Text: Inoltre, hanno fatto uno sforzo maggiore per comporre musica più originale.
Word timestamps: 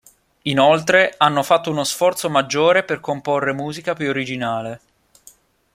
Inoltre, 0.49 1.13
hanno 1.17 1.43
fatto 1.43 1.69
uno 1.69 1.83
sforzo 1.83 2.27
maggiore 2.27 2.81
per 2.81 2.99
comporre 2.99 3.53
musica 3.53 3.93
più 3.93 4.09
originale. 4.09 4.79